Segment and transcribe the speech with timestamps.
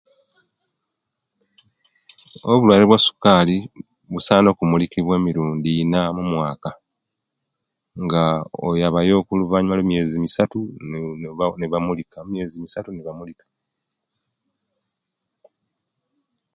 [2.51, 3.57] Obulwaire bwa sukali
[4.11, 6.71] busana okumulikiwa emirundi ina mumwaka
[8.03, 8.23] nga
[8.67, 10.57] oyaba yo oluvanyuma lwemyezi misatu
[11.61, 13.45] nebamulika, emyezi misatu nebamulika